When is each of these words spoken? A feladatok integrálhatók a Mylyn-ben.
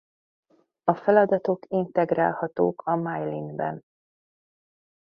A 0.83 0.93
feladatok 0.95 1.65
integrálhatók 1.69 2.81
a 2.85 2.95
Mylyn-ben. 2.95 3.83